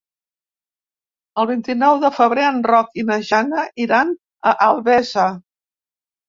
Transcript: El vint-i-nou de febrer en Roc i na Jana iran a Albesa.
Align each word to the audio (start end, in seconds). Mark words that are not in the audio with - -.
El 1.43 1.47
vint-i-nou 1.51 1.99
de 2.03 2.11
febrer 2.15 2.45
en 2.53 2.57
Roc 2.71 2.97
i 3.03 3.05
na 3.11 3.19
Jana 3.29 3.67
iran 3.85 4.15
a 4.15 4.55
Albesa. 4.71 5.29